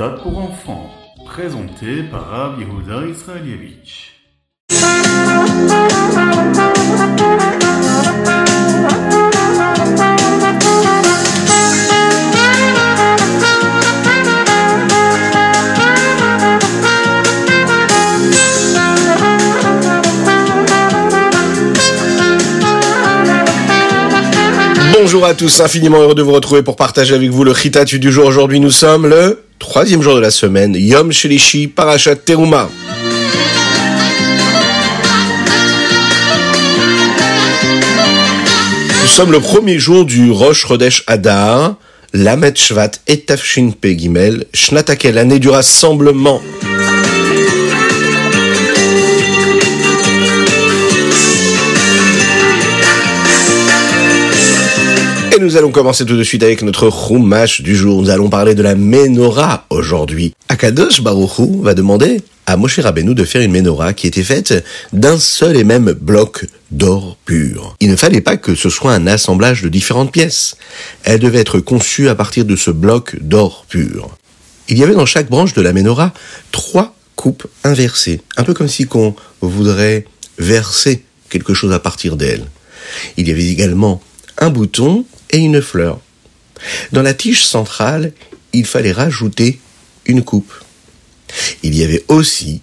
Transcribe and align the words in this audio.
Ritat 0.00 0.22
pour 0.22 0.38
enfants, 0.38 0.90
présenté 1.26 2.04
par 2.04 2.28
Rav 2.28 2.60
Yehuda 2.60 3.04
Israelievich. 3.08 4.12
Bonjour 25.18 25.30
à 25.30 25.34
tous, 25.34 25.58
infiniment 25.58 26.00
heureux 26.00 26.14
de 26.14 26.22
vous 26.22 26.30
retrouver 26.30 26.62
pour 26.62 26.76
partager 26.76 27.12
avec 27.12 27.30
vous 27.30 27.42
le 27.42 27.52
Chitatu 27.52 27.98
du 27.98 28.12
jour. 28.12 28.24
Aujourd'hui, 28.26 28.60
nous 28.60 28.70
sommes 28.70 29.08
le 29.08 29.42
troisième 29.58 30.00
jour 30.00 30.14
de 30.14 30.20
la 30.20 30.30
semaine, 30.30 30.76
Yom 30.78 31.10
Shelishi 31.10 31.66
Parashat 31.66 32.14
Teruma. 32.14 32.70
Nous 39.02 39.08
sommes 39.08 39.32
le 39.32 39.40
premier 39.40 39.80
jour 39.80 40.04
du 40.04 40.30
Rosh 40.30 40.64
Chodesh 40.68 41.02
Adar, 41.08 41.74
Lamet 42.12 42.54
Shvat 42.54 42.92
et 43.08 43.18
Tafshin 43.18 43.72
Pegimel, 43.72 44.44
Shnatakel, 44.54 45.16
l'année 45.16 45.40
du 45.40 45.48
rassemblement. 45.48 46.40
Et 55.36 55.40
nous 55.40 55.56
allons 55.56 55.70
commencer 55.70 56.04
tout 56.06 56.16
de 56.16 56.22
suite 56.22 56.42
avec 56.42 56.62
notre 56.62 56.90
Chumash 56.90 57.60
du 57.60 57.76
jour. 57.76 58.00
Nous 58.00 58.10
allons 58.10 58.30
parler 58.30 58.54
de 58.54 58.62
la 58.62 58.74
Menorah 58.74 59.66
aujourd'hui. 59.70 60.34
Akadosh 60.48 61.02
Baruchou 61.02 61.60
va 61.62 61.74
demander 61.74 62.22
à 62.46 62.56
Moshe 62.56 62.78
Rabbeinu 62.78 63.14
de 63.14 63.24
faire 63.24 63.42
une 63.42 63.52
Menorah 63.52 63.92
qui 63.92 64.06
était 64.06 64.22
faite 64.22 64.64
d'un 64.92 65.18
seul 65.18 65.56
et 65.56 65.64
même 65.64 65.92
bloc 65.92 66.46
d'or 66.70 67.18
pur. 67.24 67.76
Il 67.80 67.90
ne 67.90 67.96
fallait 67.96 68.22
pas 68.22 68.36
que 68.36 68.54
ce 68.54 68.70
soit 68.70 68.92
un 68.92 69.06
assemblage 69.06 69.62
de 69.62 69.68
différentes 69.68 70.12
pièces. 70.12 70.56
Elle 71.04 71.20
devait 71.20 71.40
être 71.40 71.60
conçue 71.60 72.08
à 72.08 72.14
partir 72.14 72.44
de 72.44 72.56
ce 72.56 72.70
bloc 72.70 73.16
d'or 73.20 73.66
pur. 73.68 74.08
Il 74.68 74.78
y 74.78 74.82
avait 74.82 74.94
dans 74.94 75.06
chaque 75.06 75.28
branche 75.28 75.52
de 75.52 75.60
la 75.62 75.72
Menorah 75.72 76.12
trois 76.52 76.94
coupes 77.16 77.46
inversées, 77.64 78.22
un 78.36 78.44
peu 78.44 78.54
comme 78.54 78.68
si 78.68 78.86
qu'on 78.86 79.14
voudrait 79.42 80.06
verser 80.38 81.04
quelque 81.28 81.54
chose 81.54 81.72
à 81.72 81.78
partir 81.78 82.16
d'elle. 82.16 82.44
Il 83.16 83.28
y 83.28 83.30
avait 83.30 83.48
également 83.48 84.00
un 84.38 84.50
bouton 84.50 85.04
et 85.30 85.38
une 85.38 85.60
fleur. 85.60 86.00
Dans 86.92 87.02
la 87.02 87.14
tige 87.14 87.44
centrale, 87.44 88.12
il 88.52 88.64
fallait 88.64 88.92
rajouter 88.92 89.60
une 90.06 90.22
coupe. 90.22 90.52
Il 91.62 91.74
y 91.74 91.84
avait 91.84 92.04
aussi 92.08 92.62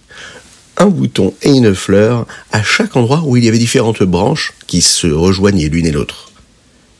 un 0.76 0.86
bouton 0.86 1.32
et 1.42 1.50
une 1.50 1.74
fleur 1.74 2.26
à 2.52 2.62
chaque 2.62 2.96
endroit 2.96 3.22
où 3.24 3.36
il 3.36 3.44
y 3.44 3.48
avait 3.48 3.58
différentes 3.58 4.02
branches 4.02 4.52
qui 4.66 4.82
se 4.82 5.06
rejoignaient 5.06 5.68
l'une 5.68 5.86
et 5.86 5.92
l'autre. 5.92 6.32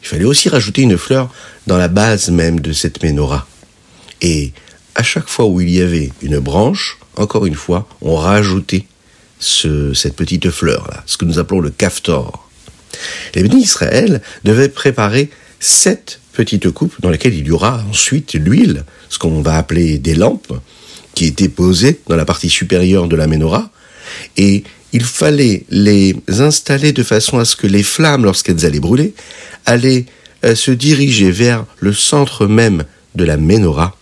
Il 0.02 0.08
fallait 0.08 0.24
aussi 0.24 0.48
rajouter 0.48 0.82
une 0.82 0.96
fleur 0.96 1.32
dans 1.66 1.76
la 1.76 1.88
base 1.88 2.30
même 2.30 2.60
de 2.60 2.72
cette 2.72 3.02
menorah. 3.02 3.46
Et 4.22 4.52
à 4.94 5.02
chaque 5.02 5.28
fois 5.28 5.46
où 5.46 5.60
il 5.60 5.68
y 5.68 5.82
avait 5.82 6.12
une 6.22 6.38
branche, 6.38 6.98
encore 7.16 7.44
une 7.44 7.54
fois, 7.54 7.88
on 8.00 8.14
rajoutait 8.14 8.86
ce, 9.38 9.92
cette 9.94 10.16
petite 10.16 10.50
fleur-là, 10.50 11.02
ce 11.06 11.16
que 11.16 11.24
nous 11.24 11.38
appelons 11.38 11.60
le 11.60 11.70
kaftor. 11.70 12.45
Les 13.34 13.42
bénis 13.42 13.62
Israël 13.62 14.20
devaient 14.44 14.68
préparer 14.68 15.30
sept 15.60 16.20
petites 16.32 16.70
coupes 16.70 16.94
dans 17.00 17.10
lesquelles 17.10 17.34
il 17.34 17.46
y 17.46 17.50
aura 17.50 17.82
ensuite 17.88 18.34
l'huile, 18.34 18.84
ce 19.08 19.18
qu'on 19.18 19.40
va 19.40 19.56
appeler 19.56 19.98
des 19.98 20.14
lampes, 20.14 20.52
qui 21.14 21.24
étaient 21.26 21.48
posées 21.48 22.00
dans 22.08 22.16
la 22.16 22.26
partie 22.26 22.50
supérieure 22.50 23.08
de 23.08 23.16
la 23.16 23.26
menorah, 23.26 23.70
et 24.36 24.64
il 24.92 25.02
fallait 25.04 25.64
les 25.70 26.14
installer 26.28 26.92
de 26.92 27.02
façon 27.02 27.38
à 27.38 27.44
ce 27.44 27.56
que 27.56 27.66
les 27.66 27.82
flammes, 27.82 28.24
lorsqu'elles 28.24 28.64
allaient 28.64 28.80
brûler, 28.80 29.14
allaient 29.64 30.06
euh, 30.44 30.54
se 30.54 30.70
diriger 30.70 31.30
vers 31.30 31.64
le 31.80 31.92
centre 31.92 32.46
même 32.46 32.84
de 33.14 33.24
la 33.24 33.36
menorah. 33.36 33.96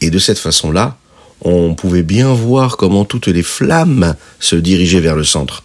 Et 0.00 0.10
de 0.10 0.18
cette 0.18 0.38
façon-là, 0.38 0.98
on 1.40 1.74
pouvait 1.74 2.02
bien 2.02 2.32
voir 2.32 2.76
comment 2.76 3.04
toutes 3.04 3.28
les 3.28 3.42
flammes 3.42 4.14
se 4.40 4.56
dirigeaient 4.56 5.00
vers 5.00 5.16
le 5.16 5.24
centre. 5.24 5.62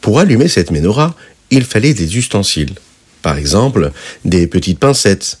Pour 0.00 0.18
allumer 0.18 0.48
cette 0.48 0.70
menorah, 0.70 1.14
il 1.50 1.64
fallait 1.64 1.94
des 1.94 2.16
ustensiles. 2.16 2.74
Par 3.22 3.36
exemple, 3.36 3.92
des 4.24 4.46
petites 4.46 4.78
pincettes, 4.78 5.38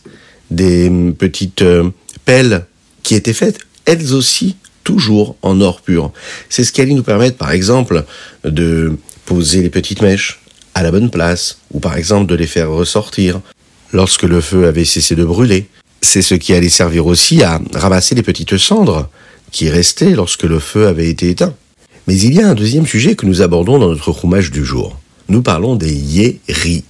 des 0.50 0.90
petites 1.16 1.62
euh, 1.62 1.90
pelles 2.24 2.66
qui 3.02 3.14
étaient 3.14 3.32
faites, 3.32 3.58
elles 3.86 4.12
aussi, 4.14 4.56
toujours 4.84 5.36
en 5.42 5.60
or 5.60 5.80
pur. 5.80 6.12
C'est 6.48 6.64
ce 6.64 6.72
qui 6.72 6.80
allait 6.80 6.94
nous 6.94 7.02
permettre, 7.02 7.36
par 7.36 7.52
exemple, 7.52 8.04
de 8.44 8.96
poser 9.24 9.62
les 9.62 9.70
petites 9.70 10.02
mèches 10.02 10.40
à 10.74 10.82
la 10.82 10.90
bonne 10.90 11.10
place, 11.10 11.58
ou 11.72 11.80
par 11.80 11.96
exemple 11.96 12.26
de 12.26 12.34
les 12.34 12.46
faire 12.46 12.70
ressortir 12.70 13.40
lorsque 13.92 14.22
le 14.22 14.40
feu 14.40 14.66
avait 14.66 14.84
cessé 14.84 15.14
de 15.16 15.24
brûler. 15.24 15.68
C'est 16.00 16.22
ce 16.22 16.34
qui 16.34 16.54
allait 16.54 16.68
servir 16.68 17.06
aussi 17.06 17.42
à 17.42 17.60
ramasser 17.74 18.14
les 18.14 18.22
petites 18.22 18.56
cendres 18.56 19.08
qui 19.50 19.68
restaient 19.68 20.14
lorsque 20.14 20.44
le 20.44 20.58
feu 20.58 20.86
avait 20.86 21.08
été 21.08 21.30
éteint. 21.30 21.54
Mais 22.06 22.16
il 22.16 22.34
y 22.34 22.40
a 22.40 22.48
un 22.48 22.54
deuxième 22.54 22.86
sujet 22.86 23.14
que 23.14 23.26
nous 23.26 23.42
abordons 23.42 23.78
dans 23.78 23.88
notre 23.88 24.10
roumage 24.10 24.50
du 24.50 24.64
jour. 24.64 24.98
Nous 25.30 25.42
parlons 25.42 25.76
des 25.76 25.92
yériot. 25.94 26.82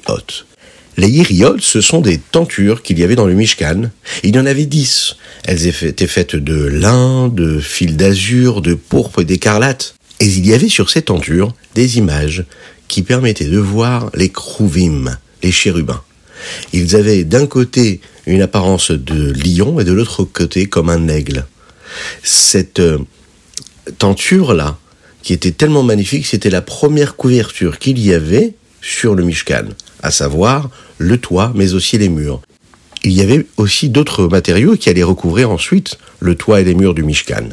Les 0.96 1.10
yériot, 1.10 1.58
ce 1.58 1.82
sont 1.82 2.00
des 2.00 2.16
tentures 2.16 2.82
qu'il 2.82 2.98
y 2.98 3.04
avait 3.04 3.14
dans 3.14 3.26
le 3.26 3.34
Mishkan. 3.34 3.90
Il 4.22 4.34
y 4.34 4.38
en 4.38 4.46
avait 4.46 4.64
dix. 4.64 5.16
Elles 5.44 5.66
étaient 5.66 6.06
faites 6.06 6.36
de 6.36 6.64
lin, 6.64 7.28
de 7.28 7.60
fil 7.60 7.98
d'azur, 7.98 8.62
de 8.62 8.72
pourpre 8.72 9.20
et 9.20 9.24
d'écarlate. 9.26 9.94
Et 10.20 10.26
il 10.26 10.46
y 10.46 10.54
avait 10.54 10.70
sur 10.70 10.88
ces 10.88 11.02
tentures 11.02 11.54
des 11.74 11.98
images 11.98 12.46
qui 12.88 13.02
permettaient 13.02 13.44
de 13.44 13.58
voir 13.58 14.10
les 14.14 14.30
krouvim, 14.30 15.18
les 15.42 15.52
chérubins. 15.52 16.02
Ils 16.72 16.96
avaient 16.96 17.24
d'un 17.24 17.46
côté 17.46 18.00
une 18.24 18.40
apparence 18.40 18.90
de 18.90 19.32
lion 19.32 19.80
et 19.80 19.84
de 19.84 19.92
l'autre 19.92 20.24
côté 20.24 20.64
comme 20.64 20.88
un 20.88 21.08
aigle. 21.08 21.44
Cette 22.22 22.80
euh, 22.80 23.00
tenture-là, 23.98 24.78
qui 25.22 25.32
était 25.32 25.52
tellement 25.52 25.82
magnifique, 25.82 26.26
c'était 26.26 26.50
la 26.50 26.62
première 26.62 27.16
couverture 27.16 27.78
qu'il 27.78 27.98
y 27.98 28.12
avait 28.14 28.54
sur 28.80 29.14
le 29.14 29.22
Mishkan, 29.22 29.66
à 30.02 30.10
savoir 30.10 30.70
le 30.98 31.18
toit, 31.18 31.52
mais 31.54 31.74
aussi 31.74 31.98
les 31.98 32.08
murs. 32.08 32.40
Il 33.02 33.12
y 33.12 33.22
avait 33.22 33.46
aussi 33.56 33.88
d'autres 33.88 34.28
matériaux 34.28 34.76
qui 34.76 34.88
allaient 34.90 35.02
recouvrir 35.02 35.50
ensuite 35.50 35.98
le 36.20 36.34
toit 36.34 36.60
et 36.60 36.64
les 36.64 36.74
murs 36.74 36.94
du 36.94 37.02
Mishkan. 37.02 37.50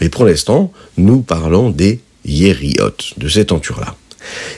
Mais 0.00 0.08
pour 0.08 0.24
l'instant, 0.24 0.72
nous 0.96 1.20
parlons 1.20 1.70
des 1.70 2.00
Yériot, 2.24 2.96
de 3.16 3.28
cette 3.28 3.48
tenture-là. 3.48 3.96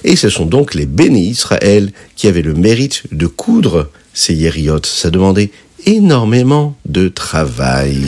Et 0.04 0.16
ce 0.16 0.28
sont 0.28 0.47
donc 0.47 0.75
les 0.75 0.87
bénis 0.87 1.28
Israël 1.28 1.92
qui 2.16 2.26
avaient 2.26 2.42
le 2.42 2.54
mérite 2.54 3.02
de 3.12 3.26
coudre 3.26 3.91
ces 4.14 4.34
Yériot. 4.34 4.84
Ça 4.84 5.10
demandait 5.10 5.50
énormément 5.87 6.76
de 6.87 7.08
travail. 7.08 8.02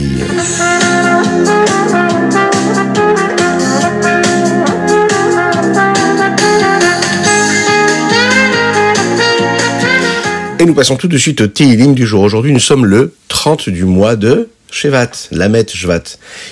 Et 10.63 10.65
nous 10.65 10.75
passons 10.75 10.95
tout 10.95 11.09
de 11.09 11.19
suite 11.19 11.41
au 11.41 11.49
Teilim 11.49 11.93
du 11.93 12.07
jour. 12.07 12.23
Aujourd'hui, 12.23 12.53
nous 12.53 12.61
sommes 12.61 12.87
le 12.87 13.17
30 13.27 13.69
du 13.69 13.85
mois 13.85 14.15
de 14.15 14.49
Shevat, 14.71 15.11
Lamet 15.33 15.67
Shvat. 15.67 16.05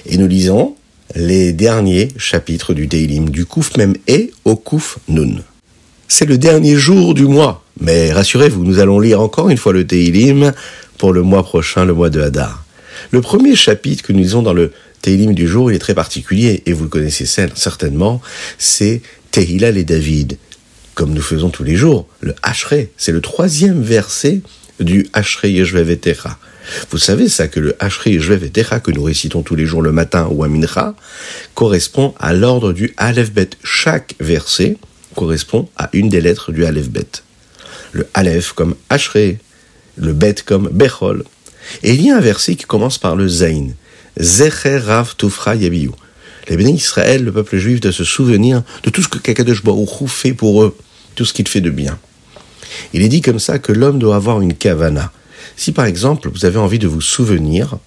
Et 0.05 0.17
nous 0.17 0.27
lisons 0.27 0.75
les 1.15 1.53
derniers 1.53 2.09
chapitres 2.17 2.75
du 2.75 2.89
Teilim, 2.89 3.31
du 3.31 3.45
Kouf 3.47 3.77
même 3.77 3.95
et 4.09 4.33
au 4.45 4.57
Kouf 4.57 4.99
Nun. 5.07 5.37
C'est 6.09 6.25
le 6.25 6.39
dernier 6.39 6.75
jour 6.75 7.15
du 7.15 7.25
mois. 7.27 7.63
Mais 7.79 8.13
rassurez-vous, 8.13 8.65
nous 8.65 8.81
allons 8.81 8.99
lire 8.99 9.21
encore 9.21 9.49
une 9.49 9.59
fois 9.59 9.73
le 9.73 9.87
Teilim 9.87 10.55
pour 10.99 11.13
le 11.13 11.23
mois 11.23 11.45
prochain, 11.45 11.85
le 11.85 11.95
mois 11.95 12.11
de 12.11 12.21
Hadar. 12.21 12.65
Le 13.13 13.21
premier 13.21 13.55
chapitre 13.55 14.03
que 14.03 14.13
nous 14.13 14.19
lisons 14.19 14.43
dans 14.43 14.55
le 14.55 14.73
Teilim 15.03 15.35
du 15.35 15.47
jour, 15.47 15.71
il 15.71 15.77
est 15.77 15.79
très 15.79 15.95
particulier, 15.95 16.65
et 16.67 16.73
vous 16.73 16.83
le 16.83 16.91
connaissez 16.91 17.27
certainement, 17.27 18.21
c'est 18.59 19.03
Tehillah 19.31 19.71
et 19.71 19.85
David 19.85 20.37
comme 21.01 21.15
nous 21.15 21.23
faisons 21.23 21.49
tous 21.49 21.65
les 21.65 21.77
jours, 21.77 22.07
le 22.21 22.35
Hachré. 22.43 22.93
C'est 22.99 23.11
le 23.11 23.23
troisième 23.23 23.81
verset 23.81 24.43
du 24.81 25.07
Hachré 25.15 25.51
Yeshvevetera. 25.51 26.39
Vous 26.91 26.99
savez 26.99 27.31
ça 27.31 27.49
que 27.49 27.59
le 27.59 27.75
Hachré 27.81 28.11
Yeshvevetera 28.11 28.81
que 28.81 28.91
nous 28.91 29.03
récitons 29.03 29.41
tous 29.41 29.55
les 29.55 29.65
jours 29.65 29.81
le 29.81 29.93
matin 29.93 30.29
ou 30.31 30.45
à 30.45 30.95
correspond 31.55 32.13
à 32.21 32.35
l'ordre 32.35 32.75
du 32.75 32.93
Aleph 32.99 33.33
Bet. 33.33 33.49
Chaque 33.65 34.15
verset 34.21 34.77
correspond 35.15 35.71
à 35.79 35.89
une 35.95 36.11
des 36.11 36.21
lettres 36.21 36.53
du 36.53 36.67
Aleph 36.67 36.91
Bet. 36.91 37.23
Le 37.93 38.07
Aleph 38.13 38.53
comme 38.53 38.75
Hachré, 38.91 39.39
le 39.97 40.13
Bet 40.13 40.35
comme 40.45 40.69
Bechol. 40.69 41.25
Et 41.83 41.95
il 41.95 42.05
y 42.05 42.11
a 42.11 42.19
un 42.19 42.21
verset 42.21 42.57
qui 42.57 42.67
commence 42.67 42.99
par 42.99 43.17
le 43.17 43.27
Zain. 43.27 43.69
Zecher 44.21 44.77
Rav 44.77 45.17
Tufra 45.17 45.57
Yabiyu. 45.57 45.93
Les 46.51 46.59
bénis 46.59 46.75
Israël, 46.75 47.25
le 47.25 47.33
peuple 47.33 47.57
juif, 47.57 47.81
de 47.81 47.91
se 47.91 48.05
souvenir 48.05 48.63
de 48.83 48.91
tout 48.91 49.03
ce 49.03 49.09
que 49.09 49.19
Kakadosh 49.19 49.65
Baruch 49.65 50.07
fait 50.07 50.35
pour 50.35 50.63
eux 50.63 50.77
tout 51.15 51.25
ce 51.25 51.33
qu'il 51.33 51.49
fait 51.49 51.61
de 51.61 51.71
bien. 51.71 51.99
Il 52.93 53.03
est 53.03 53.09
dit 53.09 53.21
comme 53.21 53.39
ça 53.39 53.59
que 53.59 53.73
l'homme 53.73 53.99
doit 53.99 54.17
avoir 54.17 54.41
une 54.41 54.55
kavana. 54.55 55.13
Si 55.57 55.73
par 55.73 55.85
exemple 55.85 56.31
vous 56.33 56.45
avez 56.45 56.59
envie 56.59 56.79
de 56.79 56.87
vous 56.87 57.01
souvenir 57.01 57.79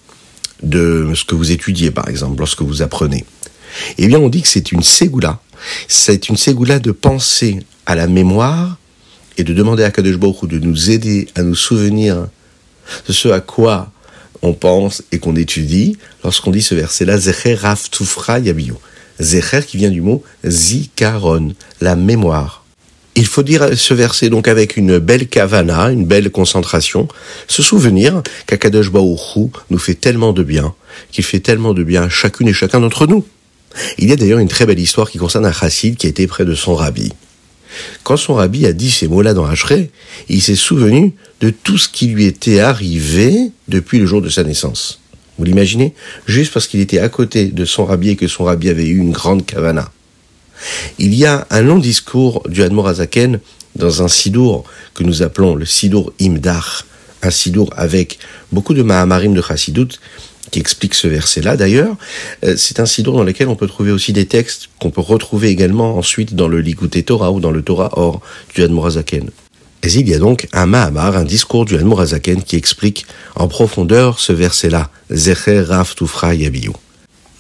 de 0.64 1.12
ce 1.14 1.26
que 1.26 1.36
vous 1.36 1.52
étudiez, 1.52 1.92
par 1.92 2.08
exemple, 2.08 2.40
lorsque 2.40 2.62
vous 2.62 2.82
apprenez. 2.82 3.26
Eh 3.98 4.08
bien, 4.08 4.20
on 4.20 4.30
dit 4.30 4.42
que 4.42 4.48
c'est 4.48 4.72
une 4.72 4.84
ségoula. 4.84 5.40
C'est 5.88 6.30
une 6.30 6.38
ségoula 6.38 6.80
de 6.80 6.92
penser 6.92 7.60
à 7.86 7.96
la 7.96 8.08
mémoire 8.08 8.78
et 9.38 9.44
de 9.44 9.54
demander 9.54 9.84
à 9.84 9.92
Kadosh 9.92 10.18
Baruch 10.18 10.48
de 10.48 10.60
nous 10.60 10.92
aider 10.92 11.28
à 11.36 11.44
nous 11.44 11.56
souvenir 11.56 12.28
de 13.08 13.14
ce 13.14 13.30
à 13.30 13.40
quoi 13.40 13.92
on 14.42 14.54
pense 14.54 15.04
et 15.12 15.20
qu'on 15.20 15.36
étudie 15.36 15.98
lorsqu'on 16.24 16.52
dit 16.52 16.62
ce 16.62 16.76
verset-là, 16.76 17.18
Zecher 17.18 17.56
Raf 17.56 17.90
Tufra 17.90 18.40
Yabiyu. 18.40 18.74
Zecher 19.20 19.62
qui 19.66 19.78
vient 19.78 19.90
du 19.90 20.02
mot 20.02 20.24
Zikaron, 20.46 21.54
la 21.82 21.96
mémoire. 21.96 22.63
Il 23.16 23.28
faut 23.28 23.44
dire 23.44 23.78
ce 23.78 23.94
verset 23.94 24.30
donc 24.30 24.48
avec 24.48 24.76
une 24.76 24.98
belle 24.98 25.28
kavana, 25.28 25.92
une 25.92 26.06
belle 26.06 26.32
concentration, 26.32 27.08
se 27.48 27.62
souvenir 27.62 28.24
qu'Akadosh 28.48 28.92
nous 28.92 29.78
fait 29.78 29.94
tellement 29.94 30.34
de 30.34 30.44
bien, 30.44 30.74
qu'il 31.12 31.24
fait 31.24 31.40
tellement 31.40 31.74
de 31.74 31.84
bien 31.84 32.04
à 32.04 32.10
chacune 32.10 32.48
et 32.48 32.54
chacun 32.54 32.80
d'entre 32.80 33.06
nous. 33.06 33.24
Il 34.00 34.10
y 34.10 34.14
a 34.14 34.16
d'ailleurs 34.16 34.40
une 34.40 34.48
très 34.48 34.66
belle 34.66 34.80
histoire 34.80 35.12
qui 35.12 35.20
concerne 35.20 35.46
un 35.46 35.52
chassid 35.52 35.96
qui 35.96 36.08
était 36.08 36.28
près 36.28 36.46
de 36.46 36.56
son 36.56 36.76
rabbi. 36.76 37.12
Quand 38.04 38.18
son 38.18 38.36
rabbi 38.36 38.66
a 38.66 38.74
dit 38.74 38.92
ces 38.92 39.08
mots-là 39.08 39.34
dans 39.34 39.46
Hachré, 39.46 39.92
il 40.30 40.42
s'est 40.42 40.56
souvenu 40.56 41.14
de 41.42 41.50
tout 41.50 41.78
ce 41.78 41.90
qui 41.90 42.08
lui 42.08 42.26
était 42.26 42.60
arrivé 42.60 43.52
depuis 43.68 44.00
le 44.00 44.06
jour 44.06 44.22
de 44.22 44.30
sa 44.30 44.44
naissance. 44.44 45.02
Vous 45.38 45.46
l'imaginez? 45.46 45.94
Juste 46.28 46.54
parce 46.54 46.68
qu'il 46.68 46.80
était 46.80 47.00
à 47.00 47.10
côté 47.10 47.46
de 47.46 47.66
son 47.66 47.86
rabbi 47.86 48.10
et 48.10 48.16
que 48.16 48.28
son 48.28 48.44
rabbi 48.44 48.70
avait 48.70 48.88
eu 48.88 48.98
une 48.98 49.12
grande 49.12 49.46
kavana. 49.46 49.92
Il 51.00 51.14
y 51.14 51.26
a 51.26 51.48
un 51.50 51.62
long 51.62 51.80
discours 51.80 52.44
du 52.48 52.64
Azaken 52.64 53.40
dans 53.76 54.04
un 54.04 54.08
sidour 54.08 54.64
que 54.94 55.04
nous 55.04 55.24
appelons 55.24 55.56
le 55.56 55.66
sidour 55.66 56.14
Imdar, 56.22 56.86
un 57.22 57.32
sidour 57.32 57.70
avec 57.76 58.20
beaucoup 58.52 58.74
de 58.74 58.84
mahamarim 58.84 59.34
de 59.34 59.42
chassidut 59.42 60.00
qui 60.52 60.60
explique 60.60 60.94
ce 60.94 61.08
verset-là 61.08 61.58
d'ailleurs. 61.58 61.96
Euh, 62.46 62.56
c'est 62.58 62.80
un 62.80 62.86
sidour 62.86 63.16
dans 63.16 63.24
lequel 63.24 63.48
on 63.48 63.56
peut 63.56 63.68
trouver 63.68 63.92
aussi 63.92 64.14
des 64.14 64.26
textes 64.26 64.70
qu'on 64.80 64.92
peut 64.92 65.02
retrouver 65.02 65.50
également 65.50 65.98
ensuite 65.98 66.36
dans 66.36 66.48
le 66.48 66.60
Likuté 66.60 67.02
Torah 67.04 67.32
ou 67.32 67.40
dans 67.40 67.52
le 67.52 67.64
Torah 67.64 67.90
Or 67.94 68.22
du 68.54 68.62
Admorazaken. 68.62 69.30
Et 69.82 69.88
il 69.88 70.08
y 70.08 70.14
a 70.14 70.20
donc 70.20 70.48
un 70.54 70.66
Mahamar, 70.66 71.18
un 71.18 71.26
discours 71.26 71.66
du 71.66 71.76
Admorazaken 71.76 72.44
qui 72.44 72.56
explique 72.56 73.06
en 73.36 73.48
profondeur 73.48 74.20
ce 74.20 74.32
verset-là, 74.32 74.90
Zecher 75.12 75.62
Raf 75.62 75.96
Tufra 75.96 76.36
Yabiyu. 76.36 76.72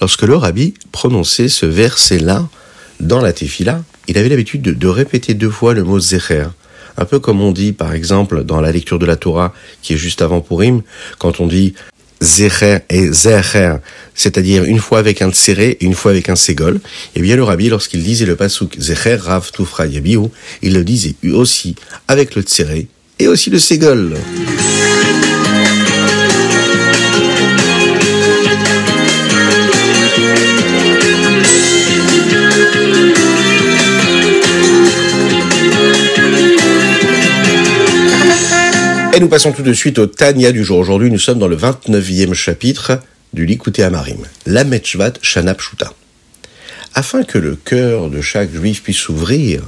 Lorsque 0.01 0.23
le 0.23 0.35
rabbi 0.35 0.73
prononçait 0.91 1.47
ce 1.47 1.65
verset-là 1.65 2.49
dans 3.03 3.21
la 3.21 3.33
Tefila, 3.33 3.83
il 4.07 4.17
avait 4.17 4.29
l'habitude 4.29 4.61
de, 4.61 4.88
répéter 4.88 5.33
deux 5.33 5.50
fois 5.50 5.73
le 5.73 5.83
mot 5.83 6.00
Zecher. 6.00 6.47
Un 6.97 7.05
peu 7.05 7.19
comme 7.19 7.41
on 7.41 7.51
dit, 7.51 7.73
par 7.73 7.94
exemple, 7.94 8.44
dans 8.44 8.61
la 8.61 8.71
lecture 8.71 9.00
de 9.00 9.05
la 9.05 9.15
Torah, 9.15 9.53
qui 9.81 9.94
est 9.94 9.97
juste 9.97 10.21
avant 10.21 10.41
Purim, 10.41 10.81
quand 11.17 11.39
on 11.39 11.47
dit 11.47 11.73
Zecher 12.21 12.79
et 12.89 13.11
Zecher, 13.11 13.75
c'est-à-dire 14.15 14.63
une 14.63 14.79
fois 14.79 15.00
avec 15.00 15.21
un 15.21 15.31
tséré 15.31 15.77
et 15.79 15.85
une 15.85 15.95
fois 15.95 16.11
avec 16.11 16.29
un 16.29 16.35
ségol, 16.35 16.79
eh 17.15 17.21
bien 17.21 17.35
le 17.35 17.44
rabbi, 17.44 17.69
lorsqu'il 17.69 18.03
disait 18.03 18.25
le 18.25 18.35
pasuk 18.35 18.75
Zecher 18.79 19.15
Rav 19.15 19.51
Tufra 19.51 19.88
Yabihu, 19.88 20.27
il 20.61 20.73
le 20.73 20.83
disait 20.83 21.15
aussi 21.33 21.75
avec 22.07 22.35
le 22.35 22.44
tséré 22.44 22.88
et 23.19 23.27
aussi 23.27 23.49
le 23.49 23.59
ségol. 23.59 24.17
Nous 39.23 39.29
passons 39.29 39.53
tout 39.53 39.63
de 39.63 39.71
suite 39.71 39.99
au 39.99 40.05
Tania 40.05 40.51
du 40.51 40.65
jour. 40.65 40.77
Aujourd'hui, 40.79 41.09
nous 41.09 41.17
sommes 41.17 41.39
dans 41.39 41.47
le 41.47 41.55
29e 41.55 42.33
chapitre 42.33 42.99
du 43.31 43.45
Likuté 43.45 43.81
Amarim, 43.81 44.17
la 44.45 44.65
Metchvat 44.65 45.13
Shanap 45.21 45.61
Shuta. 45.61 45.93
Afin 46.93 47.23
que 47.23 47.37
le 47.37 47.55
cœur 47.55 48.09
de 48.09 48.19
chaque 48.19 48.53
juif 48.53 48.83
puisse 48.83 48.97
s'ouvrir 48.97 49.63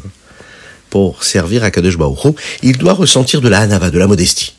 pour 0.89 1.23
servir 1.23 1.63
à 1.63 1.71
Kadosh 1.71 1.97
Baruch 1.97 2.35
il 2.63 2.77
doit 2.77 2.91
ressentir 2.91 3.39
de 3.39 3.47
la 3.47 3.61
hanava, 3.61 3.91
de 3.91 3.97
la 3.97 4.07
modestie. 4.07 4.55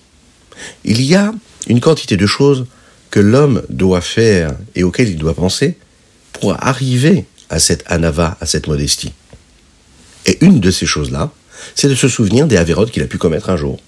Il 0.82 1.02
y 1.02 1.14
a 1.14 1.30
une 1.68 1.80
quantité 1.80 2.16
de 2.16 2.26
choses 2.26 2.64
que 3.10 3.20
l'homme 3.20 3.64
doit 3.68 4.00
faire 4.00 4.52
et 4.76 4.82
auxquelles 4.82 5.10
il 5.10 5.18
doit 5.18 5.34
penser 5.34 5.76
pour 6.32 6.56
arriver 6.64 7.26
à 7.50 7.58
cette 7.58 7.84
hanava, 7.86 8.38
à 8.40 8.46
cette 8.46 8.66
modestie. 8.66 9.12
Et 10.24 10.38
une 10.40 10.58
de 10.58 10.70
ces 10.70 10.86
choses-là, 10.86 11.32
c'est 11.74 11.88
de 11.88 11.94
se 11.94 12.08
souvenir 12.08 12.46
des 12.46 12.56
avérotes 12.56 12.90
qu'il 12.90 13.02
a 13.02 13.06
pu 13.06 13.18
commettre 13.18 13.50
un 13.50 13.58
jour. 13.58 13.78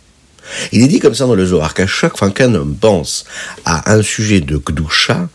Il 0.72 0.82
est 0.82 0.88
dit 0.88 0.98
comme 0.98 1.14
ça 1.14 1.26
dans 1.26 1.34
le 1.34 1.46
Zohar 1.46 1.74
qu'à 1.74 1.86
chaque 1.86 2.16
fois 2.16 2.30
qu'un 2.30 2.54
homme 2.54 2.76
pense 2.78 3.24
à 3.64 3.92
un 3.92 4.02
sujet 4.02 4.40
de 4.40 4.56
Gdusha, 4.56 5.28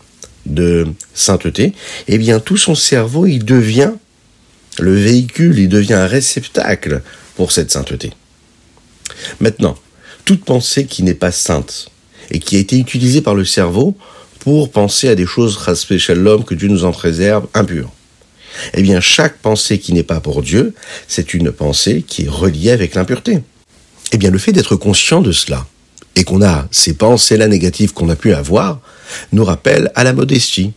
de 0.46 0.86
sainteté, 1.14 1.72
eh 2.08 2.18
bien 2.18 2.40
tout 2.40 2.56
son 2.56 2.74
cerveau, 2.74 3.26
il 3.26 3.44
devient 3.44 3.92
le 4.78 4.94
véhicule, 4.94 5.58
il 5.58 5.68
devient 5.68 5.94
un 5.94 6.06
réceptacle 6.06 7.02
pour 7.36 7.52
cette 7.52 7.70
sainteté. 7.70 8.12
Maintenant, 9.40 9.76
toute 10.24 10.44
pensée 10.44 10.86
qui 10.86 11.02
n'est 11.02 11.14
pas 11.14 11.32
sainte 11.32 11.90
et 12.30 12.38
qui 12.38 12.56
a 12.56 12.58
été 12.58 12.78
utilisée 12.78 13.20
par 13.20 13.34
le 13.34 13.44
cerveau 13.44 13.96
pour 14.40 14.70
penser 14.70 15.08
à 15.08 15.14
des 15.14 15.26
choses 15.26 15.58
l'homme 16.10 16.44
que 16.44 16.54
Dieu 16.54 16.68
nous 16.68 16.84
en 16.84 16.92
préserve 16.92 17.46
impures. 17.54 17.90
Eh 18.74 18.82
bien, 18.82 19.00
chaque 19.00 19.38
pensée 19.38 19.78
qui 19.78 19.92
n'est 19.92 20.02
pas 20.02 20.20
pour 20.20 20.42
Dieu, 20.42 20.74
c'est 21.08 21.34
une 21.34 21.50
pensée 21.50 22.02
qui 22.06 22.24
est 22.24 22.28
reliée 22.28 22.70
avec 22.70 22.94
l'impureté. 22.94 23.40
Eh 24.14 24.16
bien, 24.16 24.30
le 24.30 24.38
fait 24.38 24.52
d'être 24.52 24.76
conscient 24.76 25.22
de 25.22 25.32
cela, 25.32 25.66
et 26.14 26.22
qu'on 26.22 26.40
a 26.40 26.68
ces 26.70 26.94
pensées-là 26.94 27.48
négatives 27.48 27.92
qu'on 27.92 28.08
a 28.10 28.14
pu 28.14 28.32
avoir, 28.32 28.78
nous 29.32 29.44
rappelle 29.44 29.90
à 29.96 30.04
la 30.04 30.12
modestie. 30.12 30.70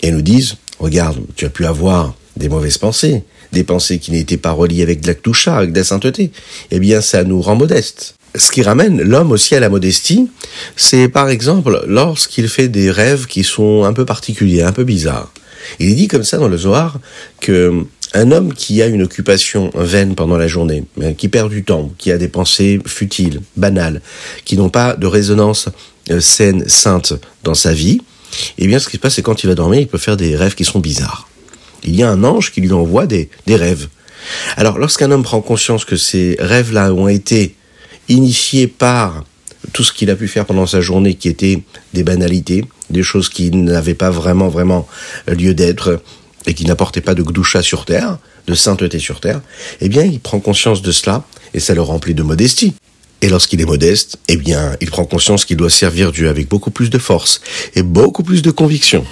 Et 0.00 0.12
nous 0.12 0.22
disent, 0.22 0.58
regarde, 0.78 1.18
tu 1.34 1.44
as 1.44 1.48
pu 1.48 1.66
avoir 1.66 2.14
des 2.36 2.48
mauvaises 2.48 2.78
pensées, 2.78 3.24
des 3.52 3.64
pensées 3.64 3.98
qui 3.98 4.12
n'étaient 4.12 4.36
pas 4.36 4.52
reliées 4.52 4.82
avec 4.82 5.00
de 5.00 5.08
la 5.08 5.16
toucha, 5.16 5.56
avec 5.56 5.72
de 5.72 5.78
la 5.78 5.82
sainteté. 5.82 6.30
Eh 6.70 6.78
bien, 6.78 7.00
ça 7.00 7.24
nous 7.24 7.42
rend 7.42 7.56
modestes. 7.56 8.14
Ce 8.36 8.52
qui 8.52 8.62
ramène 8.62 9.02
l'homme 9.02 9.32
aussi 9.32 9.56
à 9.56 9.60
la 9.60 9.70
modestie, 9.70 10.30
c'est 10.76 11.08
par 11.08 11.30
exemple 11.30 11.82
lorsqu'il 11.88 12.48
fait 12.48 12.68
des 12.68 12.92
rêves 12.92 13.26
qui 13.26 13.42
sont 13.42 13.82
un 13.82 13.92
peu 13.92 14.04
particuliers, 14.04 14.62
un 14.62 14.70
peu 14.70 14.84
bizarres. 14.84 15.32
Il 15.80 15.90
est 15.90 15.94
dit 15.94 16.06
comme 16.06 16.22
ça 16.22 16.38
dans 16.38 16.46
le 16.46 16.56
Zohar 16.56 17.00
que 17.40 17.84
un 18.14 18.30
homme 18.30 18.54
qui 18.54 18.82
a 18.82 18.86
une 18.86 19.02
occupation 19.02 19.70
vaine 19.74 20.14
pendant 20.14 20.36
la 20.36 20.46
journée, 20.46 20.84
qui 21.16 21.28
perd 21.28 21.50
du 21.50 21.64
temps, 21.64 21.92
qui 21.98 22.10
a 22.10 22.18
des 22.18 22.28
pensées 22.28 22.80
futiles, 22.86 23.42
banales, 23.56 24.00
qui 24.44 24.56
n'ont 24.56 24.70
pas 24.70 24.96
de 24.96 25.06
résonance 25.06 25.68
euh, 26.10 26.20
saine, 26.20 26.68
sainte 26.68 27.12
dans 27.44 27.54
sa 27.54 27.72
vie, 27.72 28.00
eh 28.56 28.66
bien 28.66 28.78
ce 28.78 28.88
qui 28.88 28.96
se 28.96 29.00
passe 29.00 29.14
c'est 29.14 29.22
quand 29.22 29.42
il 29.42 29.46
va 29.46 29.54
dormir, 29.54 29.80
il 29.80 29.88
peut 29.88 29.98
faire 29.98 30.16
des 30.16 30.36
rêves 30.36 30.54
qui 30.54 30.64
sont 30.64 30.80
bizarres. 30.80 31.28
Il 31.84 31.94
y 31.94 32.02
a 32.02 32.10
un 32.10 32.24
ange 32.24 32.50
qui 32.52 32.60
lui 32.60 32.72
envoie 32.72 33.06
des, 33.06 33.28
des 33.46 33.56
rêves. 33.56 33.88
Alors 34.56 34.78
lorsqu'un 34.78 35.10
homme 35.10 35.22
prend 35.22 35.40
conscience 35.40 35.84
que 35.84 35.96
ces 35.96 36.36
rêves-là 36.38 36.92
ont 36.92 37.08
été 37.08 37.54
initiés 38.08 38.66
par 38.66 39.24
tout 39.72 39.84
ce 39.84 39.92
qu'il 39.92 40.10
a 40.10 40.16
pu 40.16 40.28
faire 40.28 40.46
pendant 40.46 40.66
sa 40.66 40.80
journée 40.80 41.14
qui 41.14 41.28
étaient 41.28 41.62
des 41.94 42.04
banalités, 42.04 42.64
des 42.90 43.02
choses 43.02 43.28
qui 43.28 43.50
n'avaient 43.50 43.94
pas 43.94 44.10
vraiment, 44.10 44.48
vraiment 44.48 44.88
lieu 45.26 45.54
d'être, 45.54 46.00
et 46.48 46.54
qui 46.54 46.64
n'apportait 46.64 47.02
pas 47.02 47.14
de 47.14 47.22
gdoucha 47.22 47.62
sur 47.62 47.84
terre, 47.84 48.18
de 48.46 48.54
sainteté 48.54 48.98
sur 48.98 49.20
terre, 49.20 49.40
eh 49.80 49.88
bien, 49.88 50.02
il 50.02 50.18
prend 50.18 50.40
conscience 50.40 50.82
de 50.82 50.90
cela 50.90 51.24
et 51.54 51.60
ça 51.60 51.74
le 51.74 51.82
remplit 51.82 52.14
de 52.14 52.22
modestie. 52.22 52.74
Et 53.20 53.28
lorsqu'il 53.28 53.60
est 53.60 53.66
modeste, 53.66 54.16
eh 54.28 54.36
bien, 54.36 54.74
il 54.80 54.90
prend 54.90 55.04
conscience 55.04 55.44
qu'il 55.44 55.58
doit 55.58 55.70
servir 55.70 56.10
Dieu 56.10 56.28
avec 56.28 56.48
beaucoup 56.48 56.70
plus 56.70 56.88
de 56.88 56.98
force 56.98 57.42
et 57.74 57.82
beaucoup 57.82 58.22
plus 58.22 58.42
de 58.42 58.50
conviction. 58.50 59.04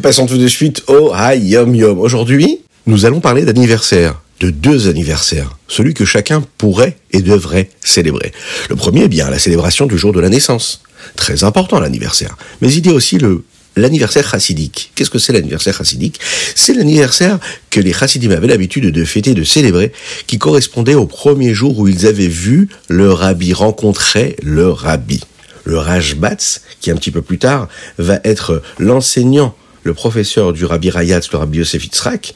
Passons 0.00 0.26
tout 0.26 0.38
de 0.38 0.48
suite 0.48 0.84
au 0.86 1.12
Hayom 1.12 1.74
Yom. 1.74 1.98
Aujourd'hui, 1.98 2.60
nous 2.86 3.04
allons 3.04 3.20
parler 3.20 3.44
d'anniversaire, 3.44 4.20
de 4.40 4.50
deux 4.50 4.88
anniversaires, 4.88 5.56
celui 5.68 5.92
que 5.92 6.04
chacun 6.04 6.42
pourrait 6.56 6.96
et 7.12 7.20
devrait 7.20 7.68
célébrer. 7.84 8.32
Le 8.70 8.76
premier, 8.76 9.04
est 9.04 9.08
bien, 9.08 9.28
la 9.28 9.38
célébration 9.38 9.86
du 9.86 9.98
jour 9.98 10.12
de 10.12 10.20
la 10.20 10.28
naissance. 10.28 10.82
Très 11.16 11.44
important 11.44 11.78
l'anniversaire. 11.80 12.36
Mais 12.60 12.72
il 12.72 12.86
y 12.86 12.90
a 12.90 12.92
aussi 12.92 13.18
le 13.18 13.44
l'anniversaire 13.74 14.28
chassidique. 14.28 14.92
Qu'est-ce 14.94 15.08
que 15.08 15.18
c'est 15.18 15.32
l'anniversaire 15.32 15.74
chassidique? 15.74 16.20
C'est 16.54 16.74
l'anniversaire 16.74 17.38
que 17.70 17.80
les 17.80 17.94
chassidim 17.94 18.30
avaient 18.30 18.46
l'habitude 18.46 18.84
de 18.84 19.04
fêter, 19.04 19.32
de 19.32 19.44
célébrer, 19.44 19.92
qui 20.26 20.36
correspondait 20.36 20.94
au 20.94 21.06
premier 21.06 21.54
jour 21.54 21.78
où 21.78 21.88
ils 21.88 22.06
avaient 22.06 22.28
vu 22.28 22.68
le 22.88 23.10
rabbi, 23.10 23.54
rencontrer 23.54 24.36
le 24.42 24.68
rabbi. 24.70 25.20
Le 25.64 25.78
Rajbatz, 25.78 26.62
qui 26.80 26.90
un 26.90 26.96
petit 26.96 27.12
peu 27.12 27.22
plus 27.22 27.38
tard 27.38 27.68
va 27.96 28.18
être 28.24 28.62
l'enseignant 28.78 29.54
le 29.84 29.94
professeur 29.94 30.52
du 30.52 30.64
Rabbi 30.64 30.90
Rayatz, 30.90 31.30
le 31.32 31.38
Rabbi 31.38 31.58
Yosef 31.58 31.84
Yitzhak, 31.84 32.34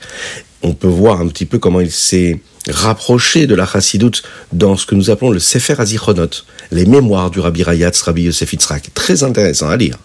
on 0.62 0.73
peut 0.73 0.88
voir 0.88 1.21
un 1.21 1.29
petit 1.29 1.47
peu 1.47 1.59
comment 1.59 1.81
il 1.81 1.91
s'est 1.91 2.41
rapproché 2.69 3.47
de 3.47 3.55
la 3.55 3.67
chassidoute 3.67 4.23
dans 4.53 4.76
ce 4.76 4.87
que 4.87 4.95
nous 4.95 5.11
appelons 5.11 5.31
le 5.31 5.38
Sefer 5.38 5.75
Azichonot, 5.79 6.31
les 6.73 6.87
mémoires 6.87 7.31
du 7.31 7.41
Rabbi 7.41 7.62
Rayatz, 7.62 8.03
Rabbi 8.03 8.23
Yosef 8.23 8.53
Yitzhak. 8.53 8.95
Très 8.95 9.23
intéressant 9.23 9.69
à 9.69 9.76
lire. 9.76 9.99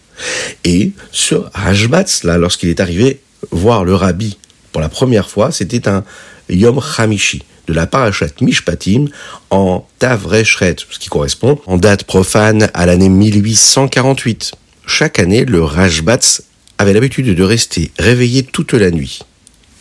Et 0.63 0.91
ce 1.11 1.35
Hashbatz, 1.53 2.23
là, 2.23 2.37
lorsqu'il 2.37 2.69
est 2.69 2.79
arrivé 2.79 3.21
voir 3.49 3.83
le 3.83 3.95
rabbi 3.95 4.37
pour 4.71 4.81
la 4.81 4.89
première 4.89 5.29
fois, 5.29 5.51
c'était 5.51 5.87
un 5.87 6.03
Yom 6.49 6.79
Hamishi 6.97 7.43
de 7.67 7.73
la 7.73 7.87
parachat 7.87 8.27
Mishpatim 8.41 9.05
en 9.49 9.87
Tavreshret, 9.99 10.75
ce 10.89 10.99
qui 10.99 11.09
correspond 11.09 11.59
en 11.65 11.77
date 11.77 12.03
profane 12.03 12.69
à 12.73 12.85
l'année 12.85 13.09
1848. 13.09 14.51
Chaque 14.87 15.19
année, 15.19 15.45
le 15.45 15.63
Rajbatz 15.63 16.43
avait 16.81 16.93
l'habitude 16.93 17.35
de 17.35 17.43
rester 17.43 17.91
réveillé 17.99 18.41
toute 18.41 18.73
la 18.73 18.89
nuit 18.89 19.19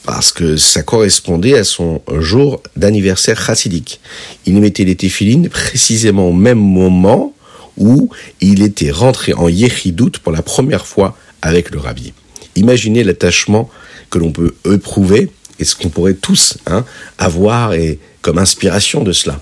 parce 0.04 0.32
que 0.32 0.58
ça 0.58 0.82
correspondait 0.82 1.56
à 1.56 1.64
son 1.64 2.02
jour 2.18 2.62
d'anniversaire 2.76 3.40
chassidique. 3.40 4.00
Il 4.44 4.60
mettait 4.60 4.84
les 4.84 4.96
téphilines 4.96 5.48
précisément 5.48 6.28
au 6.28 6.34
même 6.34 6.58
moment 6.58 7.32
où 7.78 8.10
il 8.42 8.62
était 8.62 8.90
rentré 8.90 9.32
en 9.32 9.48
Yechidout 9.48 10.18
pour 10.22 10.32
la 10.32 10.42
première 10.42 10.86
fois 10.86 11.16
avec 11.40 11.70
le 11.70 11.78
rabbi. 11.78 12.12
Imaginez 12.54 13.02
l'attachement 13.02 13.70
que 14.10 14.18
l'on 14.18 14.32
peut 14.32 14.54
éprouver 14.70 15.30
et 15.58 15.64
ce 15.64 15.76
qu'on 15.76 15.88
pourrait 15.88 16.14
tous 16.14 16.58
hein, 16.66 16.84
avoir 17.16 17.72
et 17.72 17.98
comme 18.20 18.36
inspiration 18.36 19.02
de 19.02 19.12
cela. 19.12 19.40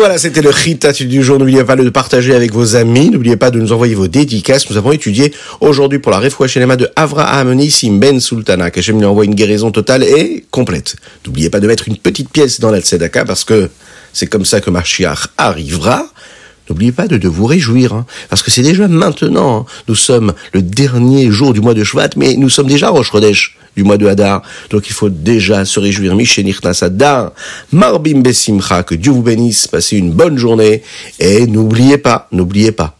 Voilà, 0.00 0.16
c'était 0.16 0.40
le 0.40 0.48
Ritat 0.48 0.92
du 0.92 1.22
jour. 1.22 1.38
N'oubliez 1.38 1.62
pas 1.62 1.76
de 1.76 1.82
le 1.82 1.90
partager 1.90 2.34
avec 2.34 2.54
vos 2.54 2.74
amis. 2.74 3.10
N'oubliez 3.10 3.36
pas 3.36 3.50
de 3.50 3.60
nous 3.60 3.70
envoyer 3.70 3.94
vos 3.94 4.08
dédicaces. 4.08 4.70
Nous 4.70 4.78
avons 4.78 4.92
étudié 4.92 5.30
aujourd'hui 5.60 5.98
pour 5.98 6.10
la 6.10 6.18
Refoua 6.18 6.48
Shelema 6.48 6.76
de 6.76 6.88
Avraham 6.96 7.52
Nissim 7.52 7.98
Ben 7.98 8.18
Sultana. 8.18 8.70
Qu'Hachem 8.70 8.98
lui 8.98 9.04
envoie 9.04 9.26
une 9.26 9.34
guérison 9.34 9.70
totale 9.70 10.02
et 10.04 10.46
complète. 10.50 10.96
N'oubliez 11.26 11.50
pas 11.50 11.60
de 11.60 11.66
mettre 11.66 11.86
une 11.86 11.98
petite 11.98 12.30
pièce 12.30 12.60
dans 12.60 12.70
la 12.70 12.80
Tzedaka 12.80 13.26
parce 13.26 13.44
que 13.44 13.68
c'est 14.14 14.26
comme 14.26 14.46
ça 14.46 14.62
que 14.62 14.70
Mashiach 14.70 15.28
arrivera. 15.36 16.09
N'oubliez 16.70 16.92
pas 16.92 17.08
de, 17.08 17.16
de, 17.16 17.28
vous 17.28 17.46
réjouir, 17.46 17.92
hein, 17.92 18.06
parce 18.28 18.44
que 18.44 18.50
c'est 18.52 18.62
déjà 18.62 18.86
maintenant. 18.86 19.60
Hein. 19.60 19.72
Nous 19.88 19.96
sommes 19.96 20.32
le 20.52 20.62
dernier 20.62 21.28
jour 21.32 21.52
du 21.52 21.60
mois 21.60 21.74
de 21.74 21.82
Shvat, 21.82 22.10
mais 22.16 22.36
nous 22.36 22.48
sommes 22.48 22.68
déjà 22.68 22.90
Rosh 22.90 23.10
Chodesh 23.10 23.56
du 23.76 23.82
mois 23.82 23.96
de 23.96 24.06
Hadar. 24.06 24.42
Donc 24.70 24.88
il 24.88 24.92
faut 24.92 25.08
déjà 25.08 25.64
se 25.64 25.80
réjouir. 25.80 26.16
Hadar, 26.80 27.32
Marbim 27.72 28.20
Besimcha, 28.20 28.84
que 28.84 28.94
Dieu 28.94 29.10
vous 29.10 29.22
bénisse, 29.22 29.66
passez 29.66 29.96
une 29.96 30.12
bonne 30.12 30.38
journée. 30.38 30.82
Et 31.18 31.48
n'oubliez 31.48 31.98
pas, 31.98 32.28
n'oubliez 32.30 32.70
pas, 32.70 32.96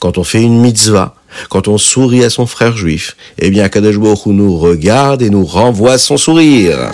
quand 0.00 0.18
on 0.18 0.24
fait 0.24 0.42
une 0.42 0.60
mitzvah, 0.60 1.14
quand 1.48 1.68
on 1.68 1.78
sourit 1.78 2.24
à 2.24 2.30
son 2.30 2.46
frère 2.46 2.76
juif, 2.76 3.16
eh 3.38 3.50
bien 3.50 3.68
Kadosh 3.68 3.96
nous 4.26 4.58
regarde 4.58 5.22
et 5.22 5.30
nous 5.30 5.44
renvoie 5.44 5.96
son 5.96 6.16
sourire. 6.16 6.90